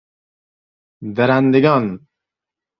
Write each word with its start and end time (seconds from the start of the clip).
درندگان 1.15 1.99